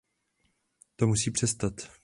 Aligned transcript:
To 0.95 1.07
musí 1.07 1.31
přestat! 1.31 1.91